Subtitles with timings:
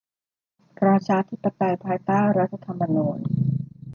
[0.87, 3.19] ราชาธิปไตยภายใต้รัฐธรรมนูญ